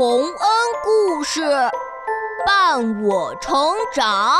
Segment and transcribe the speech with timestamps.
[0.00, 0.32] 洪恩
[0.82, 1.42] 故事
[2.46, 3.52] 伴我成
[3.94, 4.34] 长。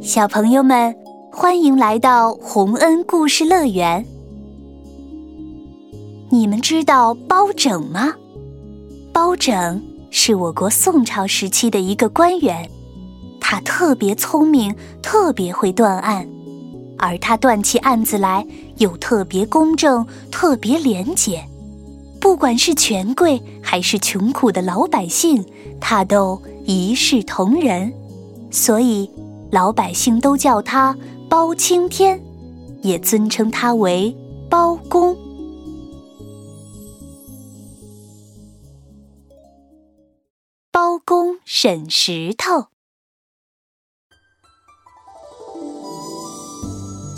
[0.00, 0.96] 小朋友们，
[1.30, 4.02] 欢迎来到洪恩故事乐园。
[6.30, 8.14] 你们知道包拯吗？
[9.12, 12.66] 包拯是我国宋朝时期的一个官员，
[13.38, 16.26] 他特别聪明，特别会断案，
[16.98, 18.46] 而他断起案子来
[18.76, 21.44] 又特别公正，特别廉洁。
[22.20, 25.44] 不管是权贵还是穷苦的老百姓，
[25.80, 27.92] 他都一视同仁，
[28.50, 29.10] 所以。
[29.50, 30.94] 老百姓都叫他
[31.26, 32.20] 包青天，
[32.82, 34.14] 也尊称他为
[34.50, 35.16] 包公。
[40.70, 42.66] 包公审石头。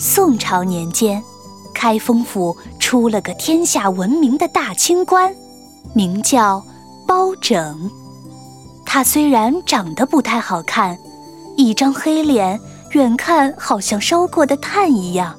[0.03, 1.23] 宋朝年间，
[1.75, 5.31] 开封府出了个天下闻名的大清官，
[5.93, 6.65] 名叫
[7.07, 7.91] 包拯。
[8.87, 10.99] 他虽然长得不太好看。
[11.55, 12.59] 一张黑脸，
[12.93, 15.35] 远看好像烧过的炭一样，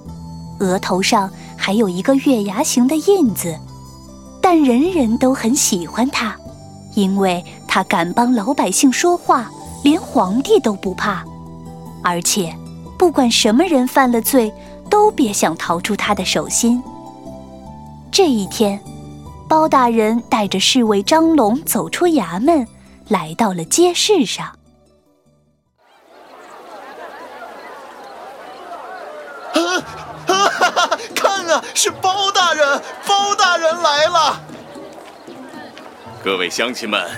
[0.60, 1.28] 额头上
[1.58, 3.58] 还有一个月牙形的印子，
[4.40, 6.36] 但人人都很喜欢他，
[6.94, 9.50] 因为他敢帮老百姓说话，
[9.84, 11.26] 连皇帝都不怕，
[12.04, 12.56] 而且
[13.02, 14.54] 不管什么人犯了罪，
[14.88, 16.80] 都别想逃出他的手心。
[18.12, 18.80] 这一天，
[19.50, 22.68] 包大人带着侍卫张龙走出衙门，
[23.08, 24.56] 来到了街市上。
[31.16, 32.80] 看啊，是包大人！
[33.08, 34.40] 包大人来了！
[36.24, 37.10] 各位乡亲们，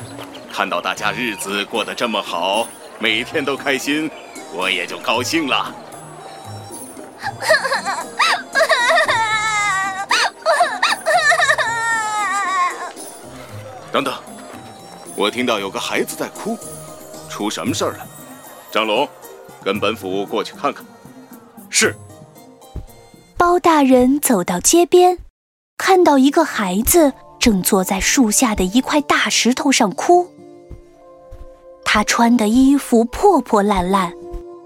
[0.49, 2.65] 看到大家日子过得这么好，
[2.99, 4.09] 每天都开心，
[4.53, 5.73] 我也就高兴了。
[13.91, 14.13] 等等，
[15.15, 16.57] 我听到有个孩子在哭，
[17.29, 18.07] 出什么事儿了？
[18.71, 19.07] 张龙，
[19.63, 20.83] 跟本府过去看看。
[21.69, 21.95] 是。
[23.37, 25.19] 包大人走到街边，
[25.77, 30.27] 看到一个孩子正坐在树下的一块大石头上哭。
[31.83, 34.13] 他穿的衣服破破烂烂，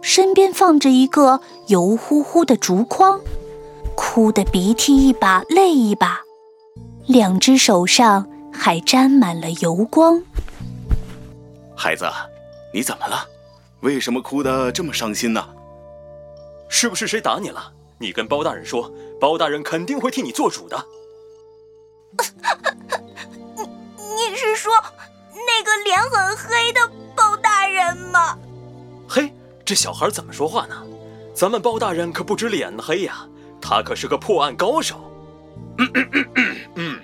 [0.07, 3.19] 身边放着一个油乎乎的竹筐，
[3.93, 6.21] 哭得鼻涕一把泪一把，
[7.07, 10.23] 两只手上还沾满了油光。
[11.75, 12.09] 孩子，
[12.73, 13.27] 你怎么了？
[13.81, 15.45] 为什么哭得这么伤心呢？
[16.69, 17.73] 是不是谁打你了？
[17.99, 18.89] 你跟包大人说，
[19.19, 20.85] 包大人肯定会替你做主的。
[23.57, 23.63] 你
[24.31, 24.71] 你是说
[25.33, 26.79] 那个脸很黑的
[27.13, 28.37] 包大人吗？
[29.05, 29.33] 嘿，
[29.67, 30.81] 这小孩怎么说话呢？
[31.33, 33.27] 咱们包大人可不止脸黑呀，
[33.61, 34.95] 他可是个破案高手。
[35.77, 36.99] 嗯嗯嗯嗯嗯。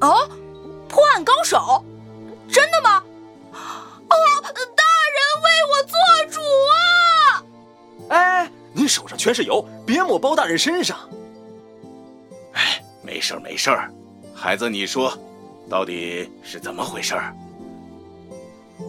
[0.00, 0.28] 哦，
[0.88, 1.84] 破案高手，
[2.50, 3.00] 真的吗？
[3.52, 4.84] 哦，大
[5.14, 5.94] 人为我做
[6.32, 6.40] 主
[6.74, 7.44] 啊！
[8.08, 8.50] 哎。
[8.74, 10.96] 你手上全是油，别抹包大人身上。
[12.54, 13.90] 哎，没事儿没事儿，
[14.34, 15.16] 孩子，你说，
[15.68, 17.34] 到底是怎么回事儿？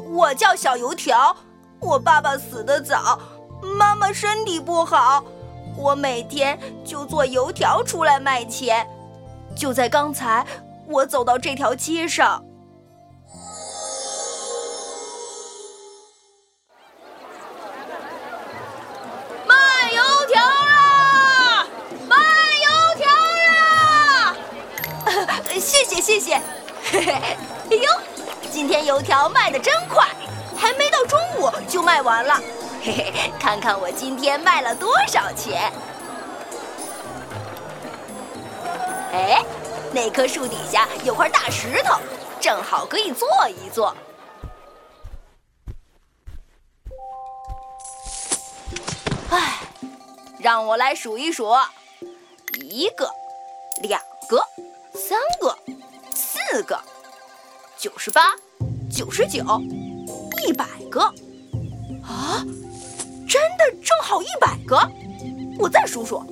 [0.09, 1.35] 我叫小油条，
[1.79, 3.19] 我爸爸死得早，
[3.77, 5.23] 妈妈身体不好，
[5.77, 8.87] 我每天就做油条出来卖钱。
[9.55, 10.45] 就在刚才，
[10.87, 12.43] 我走到这条街上。
[19.47, 21.67] 卖油条啦！
[22.07, 22.15] 卖
[22.65, 23.07] 油条
[23.47, 24.35] 啦
[25.59, 26.41] 谢谢，
[26.91, 27.11] 嘿嘿，
[27.71, 27.83] 哎呦，
[28.51, 30.07] 今天油条卖的真快，
[31.89, 32.35] 卖完了，
[32.83, 35.73] 嘿嘿，看看我今天卖了多少钱。
[39.11, 39.43] 哎，
[39.91, 41.99] 那棵树底下有块大石头，
[42.39, 43.95] 正好可以坐一坐。
[49.31, 49.57] 哎，
[50.37, 51.55] 让我来数一数，
[52.61, 53.09] 一个，
[53.81, 53.99] 两
[54.29, 54.45] 个，
[54.93, 55.57] 三个。
[56.13, 56.79] 四个，
[57.79, 58.35] 九十八，
[58.95, 59.43] 九十九，
[60.45, 61.11] 一百个，
[62.09, 62.43] 啊，
[63.27, 64.75] 真的正好一百个！
[65.59, 66.23] 我再数数，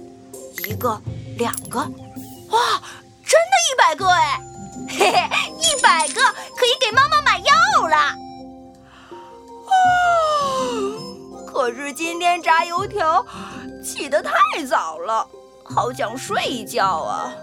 [0.68, 1.00] 一个，
[1.38, 2.82] 两个，哇，
[3.24, 4.42] 真的一百个哎！
[4.90, 6.22] 嘿 嘿，一百个
[6.56, 7.96] 可以给妈妈买药了。
[9.68, 9.72] 啊，
[11.46, 13.24] 可是今天炸油条
[13.84, 14.32] 起得太
[14.66, 15.28] 早了，
[15.64, 17.36] 好想睡一觉啊！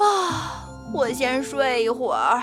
[0.00, 0.60] 啊。
[0.92, 2.40] 我先睡一会儿。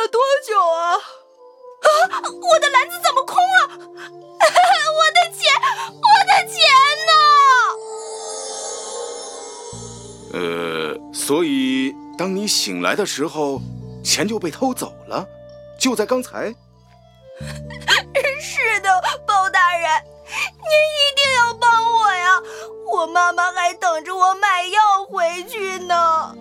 [0.00, 0.96] 了多久啊？
[0.96, 1.88] 啊！
[2.24, 3.68] 我的篮子怎么空了？
[4.40, 5.42] 我的钱，
[5.92, 6.56] 我的钱
[7.08, 7.12] 呢？
[10.32, 13.60] 呃，所以当你醒来的时候，
[14.02, 15.26] 钱就被偷走了，
[15.78, 16.54] 就在刚才。
[18.40, 21.70] 是的，包大人，您一定要帮
[22.00, 22.40] 我呀！
[22.92, 26.34] 我妈妈还等着我买药回去呢。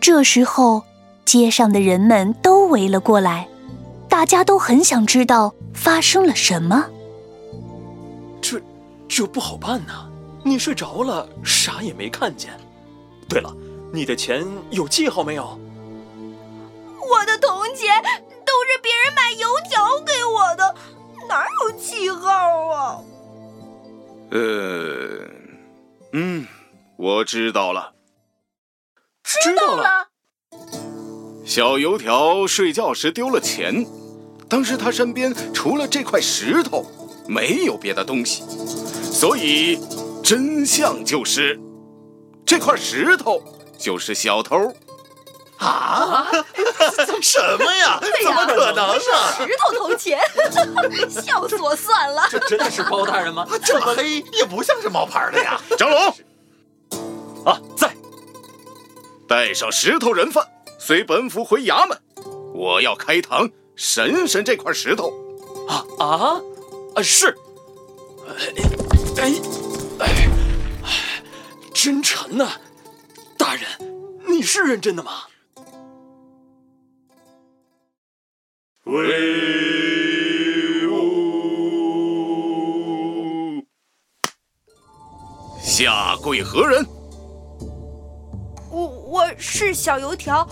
[0.00, 0.84] 这时候，
[1.24, 3.48] 街上的人们都围了过来，
[4.08, 6.86] 大家都很想知道发生了什么。
[8.40, 8.60] 这，
[9.08, 10.06] 这不好办呐！
[10.44, 12.52] 你睡着了，啥也没看见。
[13.28, 13.54] 对了，
[13.92, 15.58] 你的钱有记号没有？
[17.00, 18.02] 我的铜钱
[18.44, 20.74] 都是别人买油条给我的，
[21.28, 22.28] 哪有记号
[22.68, 23.00] 啊？
[24.30, 25.26] 呃，
[26.12, 26.46] 嗯，
[26.96, 27.94] 我知道了。
[29.22, 30.08] 知道了。
[31.44, 33.86] 小油条睡觉时丢了钱，
[34.48, 36.86] 当时他身边除了这块石头，
[37.26, 38.42] 没有别的东西，
[39.02, 39.78] 所以
[40.22, 41.60] 真相就是
[42.46, 43.42] 这块石头
[43.78, 44.72] 就是小偷。
[45.58, 46.26] 啊？
[47.22, 48.00] 什么 呀？
[48.22, 48.98] 怎么可能啊？
[49.36, 50.18] 石头偷钱，
[51.08, 52.26] 笑死我算了。
[52.30, 53.46] 这真的是包大人吗？
[53.64, 55.60] 这么黑也不像是冒牌的呀。
[55.78, 56.14] 张龙，
[57.44, 57.94] 啊，在。
[59.26, 60.46] 带上石头人犯，
[60.86, 61.98] 随本府回衙门。
[62.52, 65.10] 我要开堂审审这块石头。
[65.66, 66.38] 啊啊
[66.94, 67.02] 啊！
[67.02, 67.34] 是。
[69.16, 69.32] 哎
[69.98, 70.28] 哎哎！
[71.72, 72.60] 真沉呐，
[73.38, 73.64] 大人，
[74.28, 75.22] 你是认真的吗？
[78.84, 83.64] 威武！
[85.62, 86.86] 下跪何人？
[88.70, 90.46] 我我是小油条，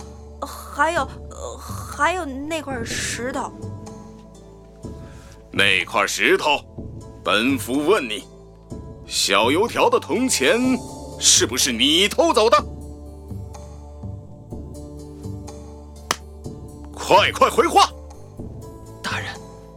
[0.75, 1.07] 还有
[1.59, 3.51] 还有那块石头。
[5.51, 6.59] 那块石头，
[7.23, 8.23] 本府问你，
[9.05, 10.59] 小油条的铜钱
[11.19, 12.57] 是不是你偷走的？
[16.91, 17.87] 快快回话！
[19.03, 19.27] 大人，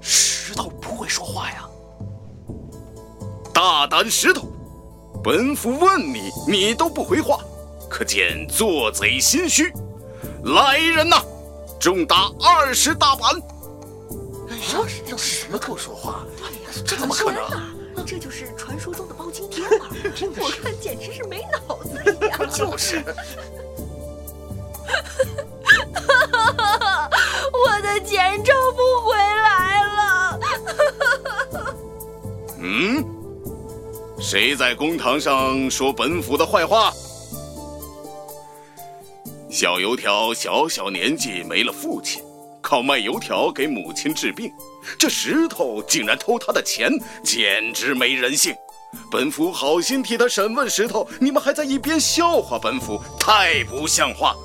[0.01, 1.69] 石头不会说话呀。
[3.53, 4.49] 大胆石头，
[5.23, 7.39] 本府问你，你都不回话。
[7.91, 9.71] 可见做贼心虚，
[10.55, 11.17] 来人呐，
[11.81, 13.31] 重打二十大板！
[14.73, 16.25] 要是要是什么不说话，
[16.85, 17.43] 这怎么可能？
[18.07, 19.87] 这就是传说中的包青天吗？
[20.39, 22.39] 我看简直是没脑子一样。
[22.51, 23.03] 就是。
[27.53, 30.39] 我的钱挣不回来了。
[32.59, 33.05] 嗯？
[34.21, 36.93] 谁在公堂上说本府的坏话？
[39.59, 42.23] 小油条小小年纪没了父亲，
[42.61, 44.53] 靠卖油条给母亲治病。
[44.99, 46.93] 这石头竟然偷他的钱，
[47.25, 48.55] 简直没人性！
[49.11, 54.37] 本府好心替他审问石头，你们还在一边笑话本府，太不像话！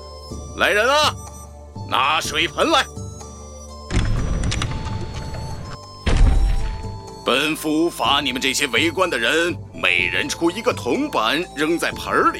[0.56, 1.14] 来人啊，
[1.90, 2.82] 拿水盆来！
[7.22, 12.38] 本府罚你们这些围观的人，每人出一个铜板扔在盆里，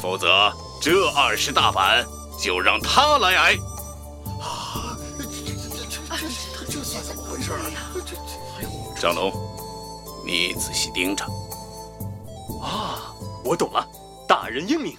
[0.00, 0.52] 否则。
[0.84, 2.04] 这二十大板
[2.38, 3.54] 就让他来挨。
[4.38, 7.56] 啊，这这这这这这这算怎么回事啊？
[7.94, 8.14] 这
[8.94, 9.32] 这张龙，
[10.26, 11.24] 你仔细盯着。
[12.62, 13.88] 啊，我懂了，
[14.28, 14.94] 大人英明。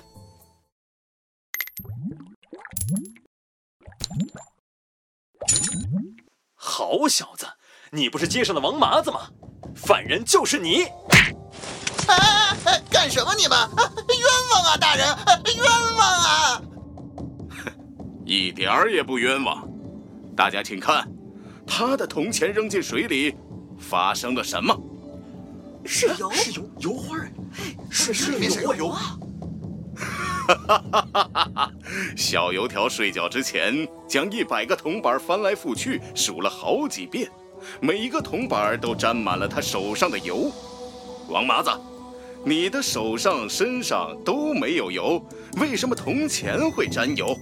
[6.56, 7.46] 好小子，
[7.92, 9.30] 你不是街上的王麻子吗？
[9.76, 10.86] 犯人就是你。
[12.08, 13.56] 哎哎哎，干什么你们？
[13.60, 14.25] 冤枉
[14.66, 15.06] 啊，大人，
[15.56, 16.62] 冤枉啊！
[18.26, 19.68] 一点儿也不冤枉。
[20.36, 21.08] 大家请看，
[21.66, 23.36] 他的铜钱扔进水里，
[23.78, 24.76] 发生了什么？
[25.86, 27.18] 是油，是油，油花
[27.90, 29.18] 是是油油啊！
[30.48, 31.72] 哈哈哈哈哈！
[32.18, 37.30] 小油条睡觉之前，将一百个铜板翻来覆去数了好几遍，
[37.80, 40.52] 每一个铜板都沾满了他手上的油。
[41.30, 41.70] 王麻子。
[42.46, 45.20] 你的手上、身上都没有油，
[45.60, 47.36] 为什么铜钱会沾油？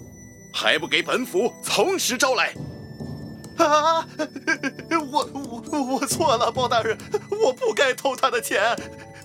[0.54, 2.54] 还不给本府从实招来！
[3.58, 4.08] 啊！
[5.12, 5.30] 我
[5.70, 6.98] 我我错了，包大人，
[7.44, 8.62] 我不该偷他的钱。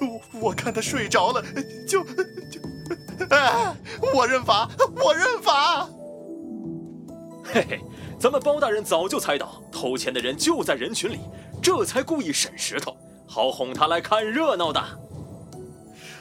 [0.00, 1.42] 我我看他睡着了，
[1.86, 2.60] 就就……
[3.30, 3.72] 哎，
[4.12, 5.88] 我认罚，我认罚。
[7.44, 7.80] 嘿嘿，
[8.18, 11.20] 咱们包大人早就猜到偷钱的人就在人群里，
[11.62, 12.96] 这才故意审石头，
[13.28, 14.82] 好哄他来看热闹的。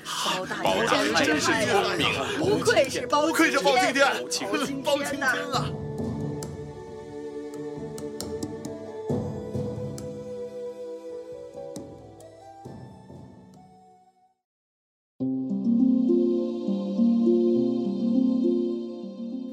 [0.08, 2.26] 包大人真是聪明啊！
[2.40, 3.46] 不愧是包青
[3.94, 4.06] 天，
[4.84, 5.22] 包青天
[5.52, 5.66] 啊！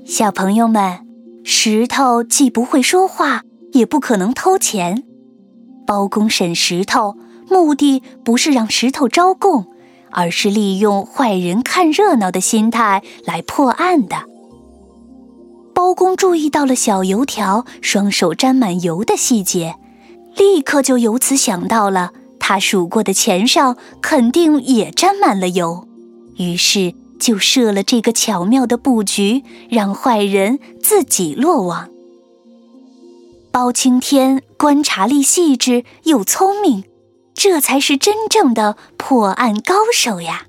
[0.06, 1.04] 小朋友们，
[1.42, 3.42] 石头既不会说话，
[3.72, 5.02] 也不可能偷钱。
[5.84, 7.16] 包公审石头，
[7.50, 9.73] 目的不是让石头招供。
[10.14, 14.24] 而是利用坏人看热闹的心态来破案的。
[15.74, 19.74] 包公注意到了小油条双手沾满油的细节，
[20.36, 25.86] 立刻就由此想到了他数过的钱上肯定也沾满了油，
[26.38, 31.88] 于是就设了这个巧妙的布局，让坏人自己落网。
[33.50, 36.84] 包青天观察力细致又聪明，
[37.34, 40.46] 这才是真正的破案高手呀。